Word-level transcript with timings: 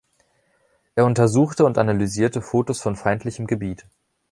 Er 0.95 1.05
untersuchte 1.05 1.63
und 1.63 1.77
analysierte 1.77 2.41
Fotos 2.41 2.81
von 2.81 2.95
feindlichem 2.95 3.45
Gebiet. 3.45 3.85